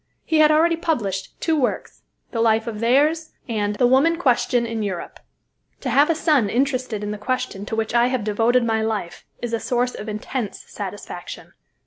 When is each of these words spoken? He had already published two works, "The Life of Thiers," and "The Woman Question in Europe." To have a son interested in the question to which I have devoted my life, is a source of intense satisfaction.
He 0.25 0.39
had 0.39 0.49
already 0.51 0.77
published 0.77 1.39
two 1.39 1.55
works, 1.55 2.01
"The 2.31 2.41
Life 2.41 2.65
of 2.65 2.79
Thiers," 2.79 3.33
and 3.47 3.75
"The 3.75 3.85
Woman 3.85 4.17
Question 4.17 4.65
in 4.65 4.81
Europe." 4.81 5.19
To 5.81 5.91
have 5.91 6.09
a 6.09 6.15
son 6.15 6.49
interested 6.49 7.03
in 7.03 7.11
the 7.11 7.19
question 7.19 7.67
to 7.67 7.75
which 7.75 7.93
I 7.93 8.07
have 8.07 8.23
devoted 8.23 8.63
my 8.65 8.81
life, 8.81 9.27
is 9.43 9.53
a 9.53 9.59
source 9.59 9.93
of 9.93 10.09
intense 10.09 10.63
satisfaction. 10.67 11.53